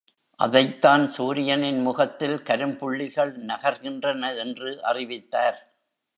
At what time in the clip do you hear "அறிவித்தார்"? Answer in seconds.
4.83-5.59